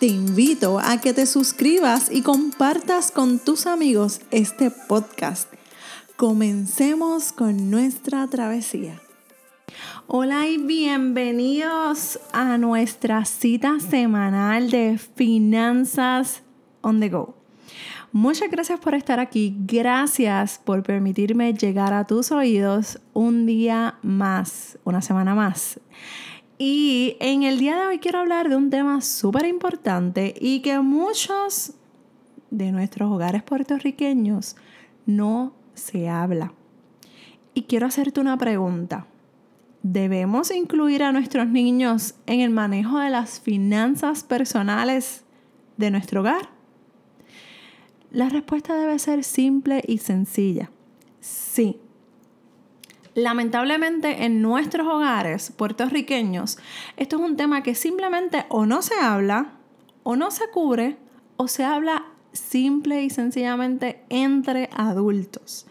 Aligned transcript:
te 0.00 0.06
invito 0.06 0.80
a 0.80 0.98
que 0.98 1.12
te 1.12 1.26
suscribas 1.26 2.10
y 2.10 2.22
compartas 2.22 3.10
con 3.10 3.38
tus 3.38 3.66
amigos 3.66 4.22
este 4.30 4.70
podcast. 4.70 5.52
Comencemos 6.16 7.32
con 7.32 7.70
nuestra 7.70 8.26
travesía. 8.26 8.98
Hola 10.06 10.48
y 10.48 10.56
bienvenidos 10.56 12.18
a 12.32 12.56
nuestra 12.56 13.26
cita 13.26 13.78
semanal 13.78 14.70
de 14.70 14.96
Finanzas 14.96 16.44
on 16.80 17.00
the 17.00 17.10
Go. 17.10 17.34
Muchas 18.10 18.50
gracias 18.50 18.80
por 18.80 18.94
estar 18.94 19.20
aquí. 19.20 19.54
Gracias 19.66 20.58
por 20.64 20.82
permitirme 20.82 21.52
llegar 21.52 21.92
a 21.92 22.06
tus 22.06 22.32
oídos 22.32 23.00
un 23.12 23.44
día 23.44 23.98
más, 24.02 24.78
una 24.84 25.02
semana 25.02 25.34
más. 25.34 25.78
Y 26.62 27.16
en 27.20 27.42
el 27.42 27.58
día 27.58 27.74
de 27.80 27.86
hoy 27.86 27.98
quiero 28.00 28.18
hablar 28.18 28.50
de 28.50 28.56
un 28.56 28.68
tema 28.68 29.00
súper 29.00 29.46
importante 29.46 30.34
y 30.38 30.60
que 30.60 30.78
muchos 30.80 31.72
de 32.50 32.70
nuestros 32.70 33.10
hogares 33.10 33.42
puertorriqueños 33.42 34.56
no 35.06 35.54
se 35.72 36.10
habla. 36.10 36.52
Y 37.54 37.62
quiero 37.62 37.86
hacerte 37.86 38.20
una 38.20 38.36
pregunta. 38.36 39.06
¿Debemos 39.82 40.50
incluir 40.50 41.02
a 41.02 41.12
nuestros 41.12 41.48
niños 41.48 42.16
en 42.26 42.40
el 42.40 42.50
manejo 42.50 42.98
de 42.98 43.08
las 43.08 43.40
finanzas 43.40 44.22
personales 44.22 45.24
de 45.78 45.90
nuestro 45.90 46.20
hogar? 46.20 46.50
La 48.10 48.28
respuesta 48.28 48.76
debe 48.76 48.98
ser 48.98 49.24
simple 49.24 49.82
y 49.86 49.96
sencilla. 49.96 50.70
Sí, 51.20 51.80
Lamentablemente 53.20 54.24
en 54.24 54.40
nuestros 54.40 54.86
hogares 54.86 55.52
puertorriqueños, 55.54 56.56
esto 56.96 57.16
es 57.16 57.22
un 57.22 57.36
tema 57.36 57.62
que 57.62 57.74
simplemente 57.74 58.46
o 58.48 58.64
no 58.64 58.80
se 58.80 58.94
habla, 58.94 59.58
o 60.04 60.16
no 60.16 60.30
se 60.30 60.48
cubre, 60.48 60.96
o 61.36 61.46
se 61.46 61.62
habla 61.62 62.06
simple 62.32 63.02
y 63.02 63.10
sencillamente 63.10 64.02
entre 64.08 64.70
adultos. 64.72 65.66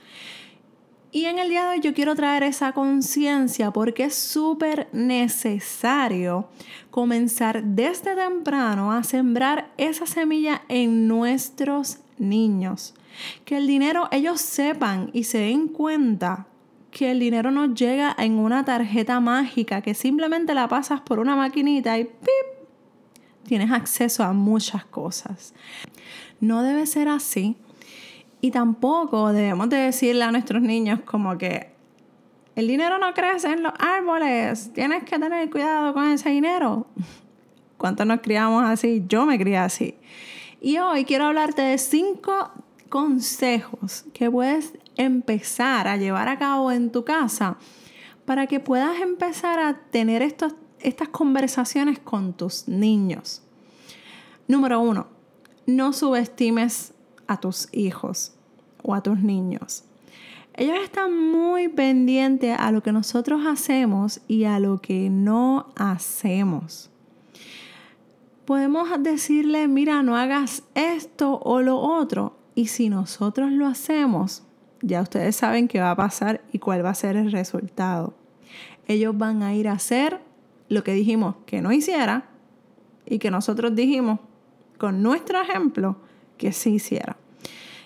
Y 1.11 1.25
en 1.25 1.39
el 1.39 1.50
día 1.50 1.64
de 1.64 1.70
hoy 1.70 1.80
yo 1.80 1.95
quiero 1.95 2.14
traer 2.14 2.44
esa 2.44 2.72
conciencia 2.73 3.72
porque 3.72 4.03
es 4.03 4.14
súper 4.14 4.88
necesario 4.94 6.50
comenzar 6.92 7.64
desde 7.64 8.16
temprano 8.16 8.92
a 8.92 9.03
sembrar 9.03 9.72
esa 9.77 10.05
semilla 10.05 10.61
en 10.70 11.08
nuestros 11.08 11.97
niños. 12.20 12.94
Que 13.44 13.58
el 13.58 13.66
dinero 13.66 14.08
ellos 14.11 14.39
sepan 14.39 15.09
y 15.14 15.23
se 15.23 15.39
den 15.39 15.67
cuenta 15.67 16.45
que 17.00 17.11
el 17.11 17.19
dinero 17.22 17.50
no 17.50 17.73
llega 17.73 18.14
en 18.19 18.38
una 18.38 18.66
tarjeta 18.66 19.22
mágica 19.22 19.81
que 19.81 19.94
simplemente 19.94 20.53
la 20.53 20.67
pasas 20.67 21.00
por 21.00 21.19
una 21.19 21.33
maquinita 21.33 21.97
y 21.97 22.03
¡pip! 22.03 22.67
tienes 23.45 23.72
acceso 23.72 24.22
a 24.22 24.33
muchas 24.33 24.83
cosas. 24.83 25.53
No 26.42 26.61
debe 26.61 26.86
ser 26.86 27.08
así. 27.08 27.55
Y 28.42 28.52
tampoco 28.52 29.31
debemos 29.31 29.70
de 29.70 29.77
decirle 29.77 30.25
a 30.25 30.31
nuestros 30.33 30.61
niños 30.61 31.00
como 31.05 31.38
que 31.38 31.72
el 32.58 32.67
dinero 32.67 32.97
no 32.97 33.14
crece 33.14 33.47
en 33.47 33.64
los 33.64 33.72
árboles, 33.80 34.73
tienes 34.73 35.05
que 35.05 35.17
tener 35.17 35.49
cuidado 35.49 35.93
con 35.93 36.05
ese 36.10 36.31
dinero. 36.31 36.86
¿Cuántos 37.77 38.05
nos 38.08 38.20
criamos 38.20 38.66
así? 38.66 39.05
Yo 39.08 39.26
me 39.26 39.39
crié 39.39 39.60
así. 39.60 39.95
Y 40.60 40.80
hoy 40.80 41.05
quiero 41.05 41.27
hablarte 41.27 41.61
de 41.61 41.77
cinco 41.77 42.52
consejos 42.89 44.05
que 44.14 44.30
puedes 44.30 44.73
empezar 44.98 45.88
a 45.88 45.98
llevar 45.98 46.27
a 46.27 46.38
cabo 46.38 46.72
en 46.72 46.92
tu 46.92 47.05
casa 47.05 47.58
para 48.26 48.48
que 48.48 48.60
puedas 48.60 49.00
empezar 49.00 49.60
a 49.60 49.80
tener 49.89 50.22
estos, 50.22 50.55
estas 50.80 51.10
conversaciones 51.10 51.99
con 51.99 52.33
tus 52.33 52.67
niños. 52.67 53.42
Número 54.48 54.80
uno, 54.80 55.08
no 55.66 55.94
subestimes 55.94 56.94
a 57.28 57.39
tus 57.39 57.70
hijos 57.72 58.33
o 58.82 58.94
a 58.94 59.02
tus 59.02 59.20
niños. 59.20 59.83
Ellos 60.55 60.78
están 60.83 61.16
muy 61.32 61.70
pendientes 61.70 62.55
a 62.60 62.72
lo 62.72 62.83
que 62.83 62.92
nosotros 62.92 63.45
hacemos 63.45 64.20
y 64.28 64.44
a 64.44 64.60
lo 64.60 64.82
que 64.82 65.10
no 65.10 65.67
hacemos. 65.76 66.89
Podemos 68.45 68.89
decirle, 69.02 69.67
mira, 69.67 70.04
no 70.04 70.17
hagas 70.17 70.64
esto 70.76 71.39
o 71.44 71.61
lo 71.61 71.78
otro. 71.78 72.39
Y 72.59 72.65
si 72.65 72.89
nosotros 72.89 73.53
lo 73.53 73.67
hacemos, 73.67 74.43
ya 74.81 75.02
ustedes 75.02 75.37
saben 75.37 75.70
qué 75.70 75.80
va 75.80 75.92
a 75.92 75.95
pasar 75.95 76.42
y 76.52 76.59
cuál 76.59 76.83
va 76.83 76.89
a 76.89 76.93
ser 76.93 77.15
el 77.15 77.31
resultado. 77.31 78.15
Ellos 78.86 79.17
van 79.17 79.43
a 79.43 79.55
ir 79.55 79.70
a 79.70 79.71
hacer 79.71 80.20
lo 80.67 80.83
que 80.83 80.92
dijimos 80.92 81.36
que 81.45 81.61
no 81.61 81.71
hiciera 81.71 82.25
y 83.05 83.17
que 83.17 83.31
nosotros 83.31 83.73
dijimos 83.73 84.19
con 84.77 85.02
nuestro 85.02 85.42
ejemplo 85.42 86.02
que 86.36 86.52
sí 86.52 86.71
hiciera. 86.71 87.15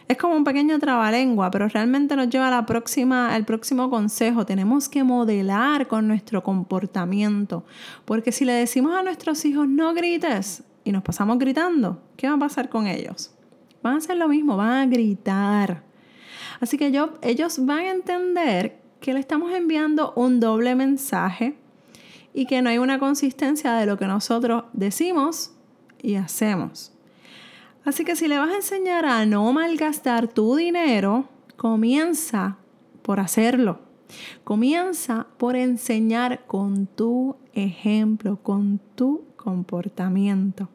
Es 0.07 0.17
como 0.17 0.35
un 0.35 0.43
pequeño 0.43 0.79
trabalengua, 0.79 1.51
pero 1.51 1.67
realmente 1.67 2.15
nos 2.15 2.29
lleva 2.29 2.47
a 2.47 2.51
la 2.51 2.65
próxima, 2.65 3.31
al 3.31 3.45
próximo 3.45 3.91
consejo. 3.91 4.43
Tenemos 4.43 4.89
que 4.89 5.03
modelar 5.03 5.87
con 5.87 6.07
nuestro 6.07 6.41
comportamiento. 6.41 7.63
Porque 8.05 8.31
si 8.31 8.43
le 8.43 8.53
decimos 8.53 8.95
a 8.95 9.03
nuestros 9.03 9.45
hijos 9.45 9.67
no 9.67 9.93
grites 9.93 10.63
y 10.83 10.91
nos 10.91 11.03
pasamos 11.03 11.37
gritando, 11.37 12.01
¿qué 12.17 12.27
va 12.27 12.33
a 12.33 12.39
pasar 12.39 12.69
con 12.69 12.87
ellos? 12.87 13.35
Van 13.83 13.95
a 13.95 13.97
hacer 13.97 14.17
lo 14.17 14.27
mismo, 14.27 14.57
van 14.57 14.71
a 14.71 14.85
gritar. 14.87 15.83
Así 16.59 16.77
que 16.77 16.87
ellos 17.21 17.65
van 17.65 17.79
a 17.79 17.91
entender 17.91 18.79
que 19.01 19.13
le 19.13 19.19
estamos 19.19 19.51
enviando 19.53 20.13
un 20.15 20.39
doble 20.39 20.73
mensaje 20.75 21.57
y 22.33 22.45
que 22.45 22.61
no 22.61 22.69
hay 22.69 22.77
una 22.77 22.97
consistencia 22.97 23.73
de 23.73 23.85
lo 23.85 23.97
que 23.97 24.07
nosotros 24.07 24.63
decimos 24.71 25.51
y 26.01 26.15
hacemos. 26.15 26.93
Así 27.85 28.05
que 28.05 28.15
si 28.15 28.29
le 28.29 28.37
vas 28.37 28.49
a 28.49 28.55
enseñar 28.55 29.05
a 29.05 29.25
no 29.25 29.51
malgastar 29.51 30.29
tu 30.29 30.55
dinero, 30.55 31.27
comienza 31.57 32.57
por 33.01 33.19
hacerlo. 33.19 33.79
Comienza 34.45 35.27
por 35.37 35.57
enseñar 35.57 36.45
con 36.47 36.87
tu 36.87 37.35
ejemplo, 37.53 38.39
con 38.41 38.79
tu 38.95 39.25
comportamiento. 39.35 40.69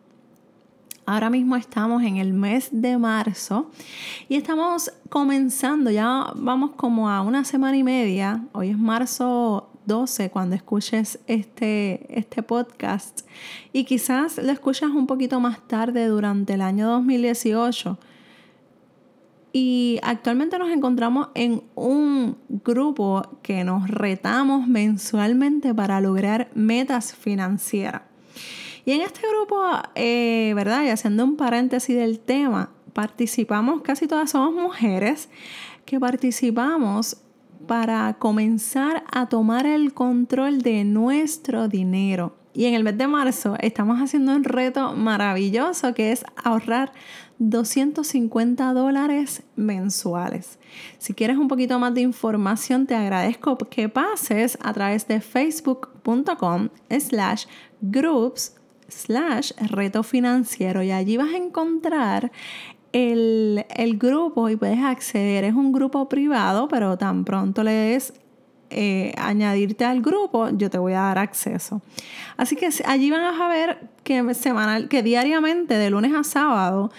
Ahora 1.09 1.31
mismo 1.31 1.57
estamos 1.57 2.03
en 2.03 2.19
el 2.19 2.35
mes 2.35 2.69
de 2.71 2.99
marzo 2.99 3.71
y 4.29 4.37
estamos 4.37 4.93
comenzando, 5.09 5.91
ya 5.91 6.35
vamos 6.37 6.73
como 6.73 7.09
a 7.09 7.23
una 7.23 7.45
semana 7.45 7.79
y 7.79 7.83
media, 7.83 8.45
hoy 8.53 8.69
es 8.69 8.79
marzo 8.79 9.71
12 9.87 10.29
cuando 10.29 10.55
escuches 10.55 11.19
este, 11.27 12.07
este 12.11 12.43
podcast 12.43 13.23
y 13.73 13.85
quizás 13.85 14.37
lo 14.37 14.53
escuchas 14.53 14.91
un 14.91 15.07
poquito 15.07 15.41
más 15.41 15.67
tarde 15.67 16.09
durante 16.09 16.53
el 16.53 16.61
año 16.61 16.87
2018. 16.91 17.99
Y 19.55 19.99
actualmente 20.03 20.59
nos 20.59 20.69
encontramos 20.69 21.29
en 21.35 21.63
un 21.75 22.37
grupo 22.51 23.23
que 23.41 23.65
nos 23.65 23.89
retamos 23.89 24.69
mensualmente 24.69 25.73
para 25.75 26.03
lograr 26.03 26.51
metas 26.53 27.15
financieras. 27.15 28.03
Y 28.89 28.93
en 28.93 29.03
este 29.03 29.21
grupo, 29.29 29.63
eh, 29.97 30.55
¿verdad? 30.57 30.83
Y 30.83 30.89
haciendo 30.89 31.23
un 31.23 31.37
paréntesis 31.37 31.95
del 31.95 32.21
tema, 32.21 32.71
participamos, 32.95 33.83
casi 33.83 34.07
todas 34.07 34.31
somos 34.31 34.55
mujeres 34.55 35.29
que 35.85 36.01
participamos 36.01 37.19
para 37.67 38.15
comenzar 38.15 39.05
a 39.13 39.29
tomar 39.29 39.67
el 39.67 39.93
control 39.93 40.63
de 40.63 40.85
nuestro 40.85 41.69
dinero. 41.69 42.35
Y 42.55 42.65
en 42.65 42.73
el 42.73 42.83
mes 42.83 42.97
de 42.97 43.07
marzo 43.09 43.57
estamos 43.61 43.99
haciendo 43.99 44.35
un 44.35 44.43
reto 44.43 44.95
maravilloso 44.95 45.93
que 45.93 46.11
es 46.11 46.25
ahorrar 46.43 46.91
250 47.41 48.73
dólares 48.73 49.43
mensuales. 49.55 50.59
Si 50.97 51.13
quieres 51.13 51.37
un 51.37 51.49
poquito 51.49 51.79
más 51.79 51.93
de 51.93 52.01
información, 52.01 52.87
te 52.87 52.95
agradezco 52.95 53.59
que 53.59 53.91
pases 53.91 54.57
a 54.63 54.73
través 54.73 55.07
de 55.07 55.21
facebook.com 55.21 56.71
slash 56.89 57.45
groups 57.83 58.55
slash 58.89 59.53
reto 59.71 60.03
financiero 60.03 60.83
y 60.83 60.91
allí 60.91 61.17
vas 61.17 61.33
a 61.33 61.37
encontrar 61.37 62.33
el, 62.93 63.65
grupo 63.99 64.49
y 64.49 64.57
puedes 64.57 64.81
acceder. 64.81 65.45
Es 65.45 65.55
un 65.55 65.73
grupo 65.73 66.09
privado, 66.09 66.69
pero 66.69 66.97
tan 66.97 67.25
pronto 67.25 67.63
le 67.63 67.73
des 67.73 68.13
eh, 68.71 69.15
añadirte 69.17 69.85
al 69.85 70.03
grupo, 70.03 70.51
yo 70.51 70.69
te 70.69 70.79
voy 70.79 70.93
a 70.93 71.01
dar 71.01 71.19
acceso. 71.19 71.81
Así 72.37 72.57
que 72.57 72.69
allí 72.85 73.11
van 73.11 73.23
a 73.23 73.49
ver 73.49 73.89
que 74.05 74.35
semanal, 74.35 74.89
que 74.89 75.03
diariamente, 75.03 75.75
de 75.75 75.91
lunes 75.91 76.13
a 76.15 76.25
sábado, 76.25 76.91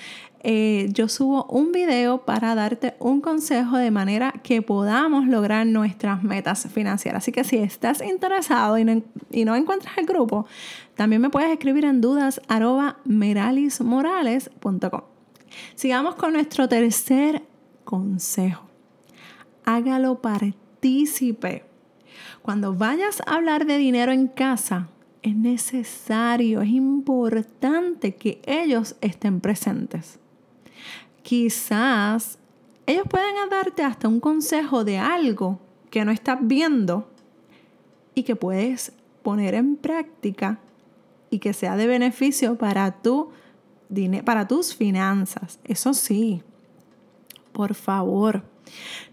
eh, 0.42 0.88
yo 0.94 1.10
subo 1.10 1.44
un 1.46 1.74
video 1.74 2.20
para 2.20 2.56
darte 2.56 2.96
un 3.00 3.20
consejo 3.20 3.78
de 3.78 3.92
manera 3.92 4.32
que 4.44 4.62
podamos 4.62 5.28
lograr 5.28 5.68
nuestras 5.68 6.24
metas 6.24 6.66
financieras. 6.72 7.24
Así 7.24 7.34
que 7.34 7.44
si 7.44 7.58
estás 7.58 8.02
interesado 8.02 8.78
y 8.78 8.86
no, 8.86 9.56
encuentras 9.56 9.98
el 9.98 10.06
grupo, 10.06 10.46
también 10.96 11.22
me 11.22 11.30
puedes 11.30 11.52
escribir 11.52 11.84
en 11.84 12.00
dudas 12.00 12.40
meralismorales.com. 13.06 15.02
Sigamos 15.76 16.16
con 16.16 16.34
nuestro 16.34 16.70
tercer 16.70 17.44
consejo. 17.84 18.64
Hágalo 19.66 20.22
partícipe. 20.22 21.66
Cuando 22.42 22.74
vayas 22.74 23.22
a 23.26 23.36
hablar 23.36 23.66
de 23.66 23.78
dinero 23.78 24.14
en 24.14 24.28
casa, 24.28 24.88
es 25.22 25.36
necesario, 25.36 26.62
es 26.62 26.70
importante 26.70 28.16
que 28.16 28.42
ellos 28.46 28.96
estén 29.02 29.42
presentes 29.42 30.18
quizás 31.30 32.40
ellos 32.88 33.06
pueden 33.08 33.36
darte 33.52 33.84
hasta 33.84 34.08
un 34.08 34.20
consejo 34.20 34.84
de 34.84 34.98
algo 34.98 35.60
que 35.92 36.04
no 36.04 36.12
estás 36.12 36.40
viendo 36.42 37.08
y 38.16 38.24
que 38.24 38.36
puedes 38.36 38.94
poner 39.22 39.54
en 39.54 39.76
práctica 39.76 40.58
y 41.30 41.38
que 41.38 41.54
sea 41.54 41.76
de 41.76 41.86
beneficio 41.86 42.58
para 42.58 43.04
tu 43.04 43.30
para 44.26 44.48
tus 44.48 44.74
finanzas. 44.74 45.60
Eso 45.66 45.94
sí, 45.94 46.42
por 47.52 47.76
favor, 47.76 48.44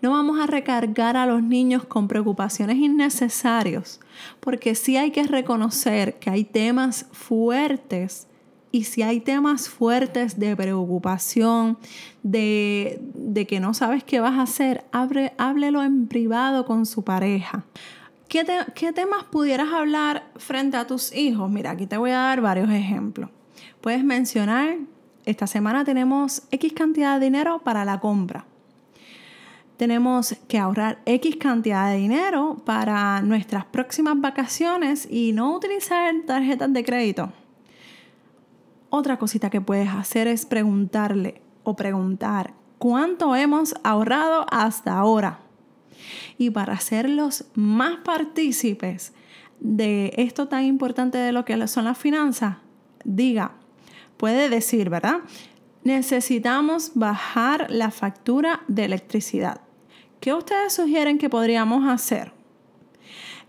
no 0.00 0.12
vamos 0.12 0.40
a 0.40 0.46
recargar 0.46 1.18
a 1.18 1.26
los 1.26 1.42
niños 1.42 1.84
con 1.84 2.08
preocupaciones 2.08 2.78
innecesarias, 2.78 4.00
porque 4.40 4.74
sí 4.74 4.96
hay 4.96 5.10
que 5.10 5.24
reconocer 5.24 6.18
que 6.18 6.30
hay 6.30 6.44
temas 6.44 7.08
fuertes 7.12 8.26
y 8.72 8.84
si 8.84 9.02
hay 9.02 9.20
temas 9.20 9.68
fuertes 9.68 10.38
de 10.38 10.56
preocupación, 10.56 11.78
de, 12.22 13.00
que 13.48 13.60
no 13.60 13.74
sabes 13.74 14.04
qué 14.04 14.20
vas 14.20 14.38
a 14.38 14.42
hacer, 14.42 14.84
háblelo 14.92 15.82
en 15.82 16.08
privado 16.08 16.66
con 16.66 16.86
su 16.86 17.02
pareja. 17.02 17.64
¿Qué, 18.28 18.44
¿Qué 18.74 18.92
temas 18.92 19.24
pudieras 19.24 19.72
hablar 19.72 20.24
frente 20.36 20.76
a 20.76 20.86
tus 20.86 21.14
hijos? 21.14 21.50
Mira, 21.50 21.70
aquí 21.70 21.86
te 21.86 21.96
voy 21.96 22.10
a 22.10 22.18
dar 22.18 22.40
varios 22.40 22.70
ejemplos. 22.70 23.30
Puedes 23.80 24.04
mencionar, 24.04 24.76
esta 25.24 25.46
semana 25.46 25.84
tenemos 25.84 26.42
X 26.50 26.72
cantidad 26.72 27.18
de 27.18 27.26
dinero 27.26 27.60
para 27.64 27.84
la 27.84 28.00
compra 28.00 28.46
tenemos 29.76 30.34
que 30.48 30.58
ahorrar 30.58 31.00
X 31.04 31.36
cantidad 31.36 31.90
de 31.90 31.98
dinero 31.98 32.62
para 32.64 33.20
nuestras 33.22 33.64
próximas 33.66 34.20
vacaciones 34.20 35.06
y 35.10 35.32
no 35.32 35.54
utilizar 35.54 36.14
tarjetas 36.26 36.72
de 36.72 36.84
crédito. 36.84 37.32
Otra 38.98 39.18
cosita 39.18 39.50
que 39.50 39.60
puedes 39.60 39.90
hacer 39.90 40.26
es 40.26 40.46
preguntarle 40.46 41.42
o 41.64 41.76
preguntar 41.76 42.54
cuánto 42.78 43.36
hemos 43.36 43.74
ahorrado 43.84 44.46
hasta 44.50 44.96
ahora. 44.96 45.40
Y 46.38 46.48
para 46.48 46.72
hacerlos 46.72 47.44
más 47.52 47.98
partícipes 47.98 49.12
de 49.60 50.14
esto 50.16 50.48
tan 50.48 50.64
importante 50.64 51.18
de 51.18 51.32
lo 51.32 51.44
que 51.44 51.68
son 51.68 51.84
las 51.84 51.98
finanzas, 51.98 52.56
diga, 53.04 53.56
puede 54.16 54.48
decir, 54.48 54.88
¿verdad? 54.88 55.18
Necesitamos 55.84 56.92
bajar 56.94 57.66
la 57.68 57.90
factura 57.90 58.62
de 58.66 58.86
electricidad. 58.86 59.60
¿Qué 60.20 60.32
ustedes 60.32 60.72
sugieren 60.72 61.18
que 61.18 61.28
podríamos 61.28 61.86
hacer? 61.86 62.32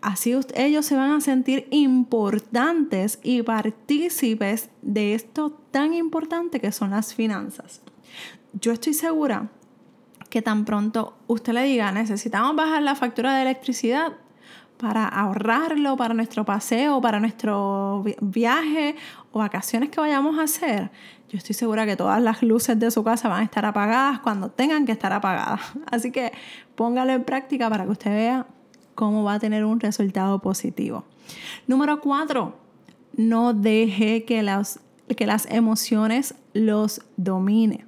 Así 0.01 0.35
ellos 0.55 0.85
se 0.85 0.95
van 0.95 1.11
a 1.11 1.21
sentir 1.21 1.67
importantes 1.71 3.19
y 3.23 3.41
partícipes 3.41 4.69
de 4.81 5.15
esto 5.15 5.51
tan 5.71 5.93
importante 5.93 6.59
que 6.59 6.71
son 6.71 6.91
las 6.91 7.13
finanzas. 7.13 7.81
Yo 8.53 8.71
estoy 8.71 8.93
segura 8.93 9.49
que 10.29 10.41
tan 10.41 10.65
pronto 10.65 11.17
usted 11.27 11.53
le 11.53 11.63
diga, 11.63 11.91
necesitamos 11.91 12.55
bajar 12.55 12.83
la 12.83 12.95
factura 12.95 13.35
de 13.35 13.41
electricidad 13.41 14.13
para 14.77 15.07
ahorrarlo 15.07 15.97
para 15.97 16.13
nuestro 16.13 16.45
paseo, 16.45 17.01
para 17.01 17.19
nuestro 17.19 18.03
viaje 18.21 18.95
o 19.31 19.39
vacaciones 19.39 19.89
que 19.89 19.99
vayamos 19.99 20.37
a 20.37 20.43
hacer, 20.43 20.91
yo 21.29 21.37
estoy 21.37 21.55
segura 21.55 21.85
que 21.85 21.97
todas 21.97 22.21
las 22.21 22.41
luces 22.41 22.79
de 22.79 22.89
su 22.89 23.03
casa 23.03 23.27
van 23.27 23.41
a 23.41 23.43
estar 23.43 23.65
apagadas 23.65 24.19
cuando 24.19 24.49
tengan 24.49 24.85
que 24.85 24.93
estar 24.93 25.11
apagadas. 25.11 25.59
Así 25.91 26.11
que 26.11 26.31
póngalo 26.75 27.11
en 27.11 27.23
práctica 27.25 27.69
para 27.69 27.83
que 27.83 27.91
usted 27.91 28.11
vea 28.11 28.47
cómo 28.97 29.23
va 29.23 29.35
a 29.35 29.39
tener 29.39 29.63
un 29.63 29.79
resultado 29.79 30.39
positivo. 30.39 31.05
Número 31.67 32.01
cuatro, 32.01 32.55
no 33.15 33.53
deje 33.53 34.25
que 34.25 34.41
las, 34.41 34.79
que 35.15 35.27
las 35.27 35.45
emociones 35.51 36.33
los 36.53 37.01
domine. 37.15 37.85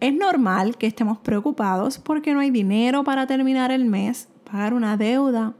Es 0.00 0.14
normal 0.14 0.78
que 0.78 0.86
estemos 0.86 1.18
preocupados 1.18 1.98
porque 1.98 2.32
no 2.32 2.40
hay 2.40 2.50
dinero 2.50 3.04
para 3.04 3.26
terminar 3.26 3.70
el 3.70 3.84
mes, 3.84 4.28
pagar 4.50 4.72
una 4.72 4.96
deuda. 4.96 5.52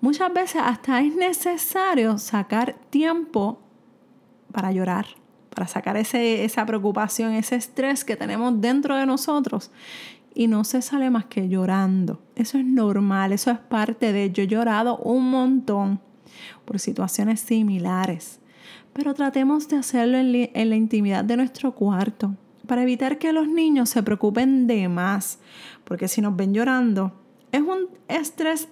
Muchas 0.00 0.32
veces 0.32 0.62
hasta 0.64 1.00
es 1.00 1.16
necesario 1.16 2.16
sacar 2.16 2.76
tiempo 2.90 3.58
para 4.52 4.70
llorar, 4.70 5.06
para 5.52 5.66
sacar 5.66 5.96
ese, 5.96 6.44
esa 6.44 6.64
preocupación, 6.64 7.32
ese 7.32 7.56
estrés 7.56 8.04
que 8.04 8.14
tenemos 8.14 8.60
dentro 8.60 8.94
de 8.94 9.04
nosotros 9.04 9.72
y 10.34 10.46
no 10.46 10.64
se 10.64 10.82
sale 10.82 11.10
más 11.10 11.26
que 11.26 11.48
llorando. 11.48 12.22
Eso 12.34 12.58
es 12.58 12.64
normal, 12.64 13.32
eso 13.32 13.50
es 13.50 13.58
parte 13.58 14.12
de... 14.12 14.30
Yo 14.32 14.42
he 14.42 14.46
llorado 14.46 14.98
un 14.98 15.30
montón 15.30 16.00
por 16.64 16.78
situaciones 16.78 17.40
similares, 17.40 18.40
pero 18.92 19.14
tratemos 19.14 19.68
de 19.68 19.76
hacerlo 19.76 20.18
en, 20.18 20.50
en 20.54 20.70
la 20.70 20.76
intimidad 20.76 21.24
de 21.24 21.36
nuestro 21.36 21.72
cuarto 21.72 22.34
para 22.66 22.82
evitar 22.82 23.18
que 23.18 23.32
los 23.32 23.48
niños 23.48 23.90
se 23.90 24.02
preocupen 24.02 24.66
de 24.66 24.88
más, 24.88 25.38
porque 25.84 26.08
si 26.08 26.20
nos 26.20 26.36
ven 26.36 26.54
llorando, 26.54 27.12
es 27.50 27.60
un 27.60 27.88
estrés 28.08 28.68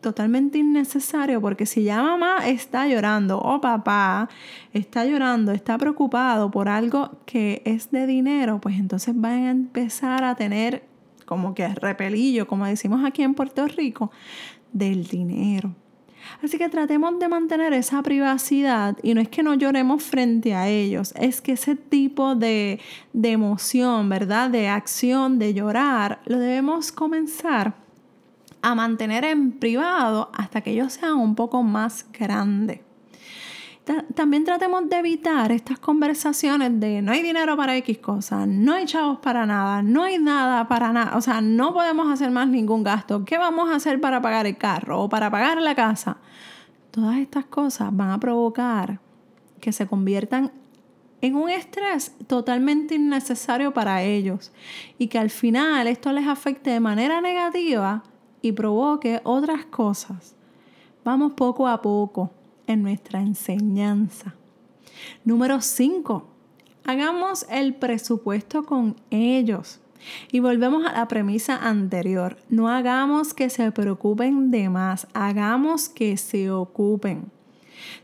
totalmente 0.00 0.58
innecesario 0.58 1.40
porque 1.40 1.66
si 1.66 1.82
ya 1.82 2.02
mamá 2.02 2.46
está 2.46 2.86
llorando 2.86 3.38
o 3.38 3.60
papá 3.60 4.28
está 4.72 5.04
llorando, 5.04 5.52
está 5.52 5.76
preocupado 5.78 6.50
por 6.50 6.68
algo 6.68 7.18
que 7.26 7.62
es 7.64 7.90
de 7.90 8.06
dinero, 8.06 8.60
pues 8.60 8.76
entonces 8.76 9.14
van 9.18 9.44
a 9.44 9.50
empezar 9.50 10.22
a 10.22 10.34
tener 10.34 10.84
como 11.26 11.54
que 11.54 11.68
repelillo, 11.68 12.46
como 12.46 12.64
decimos 12.64 13.04
aquí 13.04 13.22
en 13.22 13.34
Puerto 13.34 13.66
Rico, 13.66 14.10
del 14.72 15.06
dinero. 15.06 15.74
Así 16.42 16.58
que 16.58 16.68
tratemos 16.68 17.18
de 17.18 17.28
mantener 17.28 17.72
esa 17.72 18.02
privacidad 18.02 18.96
y 19.02 19.14
no 19.14 19.20
es 19.20 19.28
que 19.28 19.42
no 19.42 19.54
lloremos 19.54 20.02
frente 20.02 20.54
a 20.54 20.68
ellos, 20.68 21.12
es 21.16 21.40
que 21.40 21.52
ese 21.52 21.76
tipo 21.76 22.34
de, 22.34 22.80
de 23.12 23.30
emoción, 23.30 24.08
¿verdad? 24.08 24.50
De 24.50 24.68
acción, 24.68 25.38
de 25.38 25.54
llorar, 25.54 26.20
lo 26.24 26.38
debemos 26.38 26.90
comenzar 26.90 27.74
a 28.62 28.74
mantener 28.74 29.24
en 29.24 29.52
privado 29.52 30.30
hasta 30.34 30.60
que 30.62 30.72
ellos 30.72 30.94
sean 30.94 31.18
un 31.18 31.34
poco 31.34 31.62
más 31.62 32.06
grandes 32.12 32.85
también 34.14 34.44
tratemos 34.44 34.88
de 34.88 34.98
evitar 34.98 35.52
estas 35.52 35.78
conversaciones 35.78 36.80
de 36.80 37.02
no 37.02 37.12
hay 37.12 37.22
dinero 37.22 37.56
para 37.56 37.76
X 37.76 37.98
cosas, 37.98 38.48
no 38.48 38.74
hay 38.74 38.84
chavos 38.84 39.18
para 39.18 39.46
nada, 39.46 39.80
no 39.82 40.02
hay 40.02 40.18
nada 40.18 40.66
para 40.66 40.92
nada, 40.92 41.16
o 41.16 41.20
sea, 41.20 41.40
no 41.40 41.72
podemos 41.72 42.10
hacer 42.10 42.32
más 42.32 42.48
ningún 42.48 42.82
gasto. 42.82 43.24
¿Qué 43.24 43.38
vamos 43.38 43.70
a 43.70 43.76
hacer 43.76 44.00
para 44.00 44.20
pagar 44.20 44.46
el 44.46 44.56
carro 44.56 45.04
o 45.04 45.08
para 45.08 45.30
pagar 45.30 45.62
la 45.62 45.76
casa? 45.76 46.16
Todas 46.90 47.18
estas 47.18 47.44
cosas 47.44 47.94
van 47.94 48.10
a 48.10 48.18
provocar 48.18 48.98
que 49.60 49.72
se 49.72 49.86
conviertan 49.86 50.50
en 51.20 51.36
un 51.36 51.48
estrés 51.48 52.12
totalmente 52.26 52.96
innecesario 52.96 53.72
para 53.72 54.02
ellos 54.02 54.50
y 54.98 55.06
que 55.06 55.18
al 55.18 55.30
final 55.30 55.86
esto 55.86 56.12
les 56.12 56.26
afecte 56.26 56.70
de 56.70 56.80
manera 56.80 57.20
negativa 57.20 58.02
y 58.42 58.50
provoque 58.50 59.20
otras 59.22 59.64
cosas. 59.66 60.34
Vamos 61.04 61.34
poco 61.34 61.68
a 61.68 61.80
poco 61.80 62.32
en 62.66 62.82
nuestra 62.82 63.20
enseñanza. 63.20 64.34
Número 65.24 65.60
5. 65.60 66.26
Hagamos 66.84 67.46
el 67.50 67.74
presupuesto 67.74 68.64
con 68.64 68.96
ellos. 69.10 69.80
Y 70.30 70.38
volvemos 70.40 70.86
a 70.86 70.92
la 70.92 71.08
premisa 71.08 71.56
anterior. 71.56 72.36
No 72.48 72.68
hagamos 72.68 73.34
que 73.34 73.50
se 73.50 73.72
preocupen 73.72 74.50
de 74.52 74.68
más, 74.68 75.08
hagamos 75.14 75.88
que 75.88 76.16
se 76.16 76.50
ocupen. 76.50 77.32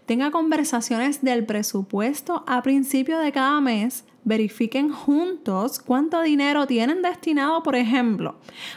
Tenga 0.06 0.30
conversaciones 0.30 1.22
del 1.22 1.46
presupuesto 1.46 2.44
a 2.46 2.62
principio 2.62 3.18
de 3.18 3.30
cada 3.30 3.60
mes. 3.60 4.04
Verifiquen 4.24 4.90
juntos 4.90 5.78
cuánto 5.78 6.22
dinero 6.22 6.66
tienen 6.66 7.02
destinado, 7.02 7.62
por 7.62 7.76
ejemplo, 7.76 8.36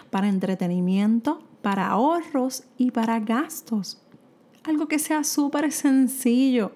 para 0.09 0.27
entretenimiento, 0.27 1.41
para 1.61 1.87
ahorros 1.87 2.63
y 2.77 2.91
para 2.91 3.19
gastos 3.19 4.04
algo 4.67 4.87
que 4.87 4.99
sea 4.99 5.23
súper 5.23 5.71
sencillo 5.71 6.71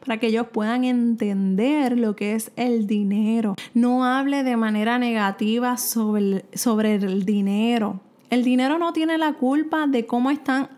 para 0.00 0.18
que 0.18 0.28
ellos 0.28 0.46
puedan 0.52 0.84
entender 0.84 1.98
lo 1.98 2.14
que 2.14 2.34
es 2.34 2.52
el 2.56 2.86
dinero. 2.86 3.54
No 3.74 4.04
hable 4.04 4.42
de 4.44 4.56
manera 4.56 4.98
negativa 4.98 5.76
sobre 5.76 6.22
el, 6.22 6.44
sobre 6.54 6.94
el 6.94 7.24
dinero. 7.24 8.00
El 8.30 8.44
dinero 8.44 8.78
no 8.78 8.92
tiene 8.92 9.18
la 9.18 9.34
culpa 9.34 9.86
de 9.86 10.06
cómo 10.06 10.30
están 10.30 10.70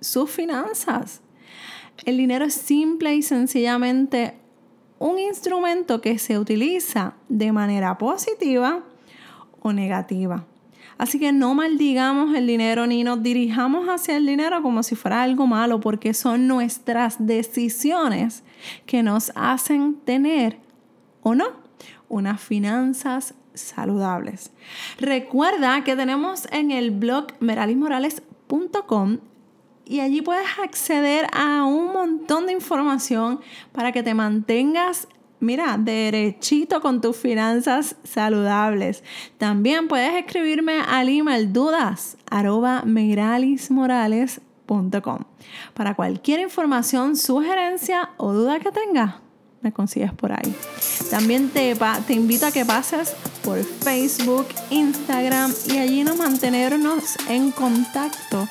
sus 0.00 0.30
finanzas. 0.30 1.20
El 2.04 2.16
dinero 2.16 2.44
es 2.44 2.54
simple 2.54 3.14
y 3.14 3.22
sencillamente 3.22 4.34
un 4.98 5.18
instrumento 5.18 6.00
que 6.00 6.18
se 6.18 6.38
utiliza 6.38 7.14
de 7.28 7.52
manera 7.52 7.98
positiva 7.98 8.84
o 9.60 9.72
negativa. 9.72 10.46
Así 11.00 11.18
que 11.18 11.32
no 11.32 11.54
maldigamos 11.54 12.34
el 12.36 12.46
dinero 12.46 12.86
ni 12.86 13.04
nos 13.04 13.22
dirijamos 13.22 13.88
hacia 13.88 14.18
el 14.18 14.26
dinero 14.26 14.60
como 14.60 14.82
si 14.82 14.96
fuera 14.96 15.22
algo 15.22 15.46
malo, 15.46 15.80
porque 15.80 16.12
son 16.12 16.46
nuestras 16.46 17.26
decisiones 17.26 18.42
que 18.84 19.02
nos 19.02 19.32
hacen 19.34 19.94
tener 20.04 20.58
o 21.22 21.34
no 21.34 21.46
unas 22.10 22.38
finanzas 22.38 23.32
saludables. 23.54 24.52
Recuerda 24.98 25.84
que 25.84 25.96
tenemos 25.96 26.46
en 26.52 26.70
el 26.70 26.90
blog 26.90 27.28
meralismorales.com 27.40 29.20
y 29.86 30.00
allí 30.00 30.20
puedes 30.20 30.58
acceder 30.62 31.28
a 31.32 31.64
un 31.64 31.94
montón 31.94 32.44
de 32.44 32.52
información 32.52 33.40
para 33.72 33.92
que 33.92 34.02
te 34.02 34.12
mantengas 34.12 35.08
mira, 35.40 35.76
derechito 35.78 36.80
con 36.80 37.00
tus 37.00 37.16
finanzas 37.16 37.96
saludables. 38.04 39.02
También 39.38 39.88
puedes 39.88 40.14
escribirme 40.14 40.80
al 40.80 41.08
email 41.08 41.52
dudas 41.52 42.16
para 45.74 45.94
cualquier 45.94 46.40
información, 46.40 47.16
sugerencia 47.16 48.10
o 48.18 48.32
duda 48.32 48.60
que 48.60 48.70
tengas. 48.70 49.16
Me 49.62 49.72
consigues 49.72 50.12
por 50.12 50.32
ahí. 50.32 50.54
También 51.10 51.50
te, 51.50 51.76
te 52.06 52.12
invito 52.14 52.46
a 52.46 52.52
que 52.52 52.64
pases 52.64 53.14
por 53.44 53.62
Facebook, 53.62 54.46
Instagram 54.70 55.52
y 55.66 55.78
allí 55.78 56.04
nos 56.04 56.16
mantenernos 56.16 57.16
en 57.28 57.50
contacto 57.50 58.48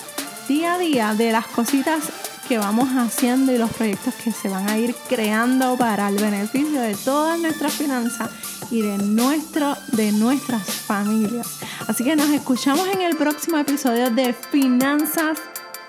día 0.48 0.76
a 0.76 0.78
día 0.78 1.14
de 1.14 1.32
las 1.32 1.48
cositas 1.48 2.29
que 2.50 2.58
vamos 2.58 2.90
haciendo 2.90 3.52
y 3.52 3.60
los 3.60 3.72
proyectos 3.72 4.16
que 4.16 4.32
se 4.32 4.50
van 4.50 4.68
a 4.68 4.76
ir 4.76 4.96
creando 5.08 5.78
para 5.78 6.10
el 6.10 6.16
beneficio 6.16 6.82
de 6.82 6.96
todas 6.96 7.40
nuestras 7.40 7.74
finanzas 7.74 8.32
y 8.72 8.82
de, 8.82 8.98
nuestro, 8.98 9.78
de 9.92 10.12
nuestras 10.12 10.64
familias. 10.64 11.60
Así 11.88 12.04
que 12.04 12.16
nos 12.16 12.30
escuchamos 12.30 12.88
en 12.88 13.02
el 13.02 13.16
próximo 13.16 13.60
episodio 13.60 14.10
de 14.10 14.34
Finanzas 14.34 15.38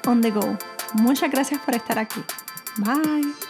on 0.07 0.21
the 0.21 0.31
Go. 0.31 0.59
Muchas 0.93 1.31
gracias 1.31 1.63
por 1.63 1.75
estar 1.75 1.99
aquí. 1.99 2.23
Bye. 2.77 3.50